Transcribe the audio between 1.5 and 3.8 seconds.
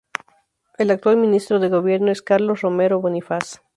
de Gobierno es Carlos Romero Bonifaz.